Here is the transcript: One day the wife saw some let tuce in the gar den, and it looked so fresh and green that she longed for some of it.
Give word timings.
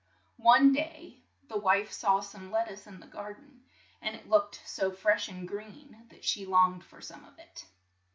One 0.41 0.73
day 0.73 1.21
the 1.47 1.59
wife 1.59 1.91
saw 1.91 2.21
some 2.21 2.49
let 2.51 2.67
tuce 2.67 2.87
in 2.87 2.99
the 3.01 3.05
gar 3.05 3.33
den, 3.35 3.61
and 4.01 4.15
it 4.15 4.27
looked 4.27 4.59
so 4.65 4.91
fresh 4.91 5.27
and 5.27 5.47
green 5.47 6.07
that 6.09 6.23
she 6.25 6.43
longed 6.47 6.83
for 6.83 7.01
some 7.01 7.23
of 7.23 7.37
it. 7.37 7.67